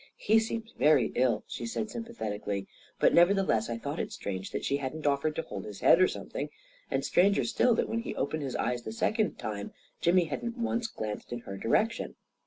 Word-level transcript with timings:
"He 0.29 0.39
seems 0.39 0.71
very 0.71 1.11
ill," 1.13 1.43
she 1.45 1.67
said, 1.67 1.91
sympathetically; 1.91 2.65
but 2.99 3.13
nevertheless 3.13 3.69
I 3.69 3.77
thought 3.77 3.99
it 3.99 4.11
strange 4.11 4.49
that 4.49 4.65
she 4.65 4.77
hadn't 4.77 5.05
offered 5.05 5.35
to 5.35 5.43
hold 5.43 5.63
his 5.63 5.81
head, 5.81 6.01
or 6.01 6.07
something; 6.07 6.49
and 6.89 7.05
stranger 7.05 7.43
still 7.43 7.75
that, 7.75 7.87
when 7.87 7.99
he 7.99 8.15
opened 8.15 8.41
his 8.41 8.55
eyes 8.55 8.81
the 8.81 8.93
second 8.93 9.37
time, 9.37 9.73
Jimmy 10.01 10.23
hadn't 10.25 10.57
once 10.57 10.87
glanced 10.87 11.31
in 11.31 11.41
her 11.41 11.55
direction. 11.55 12.15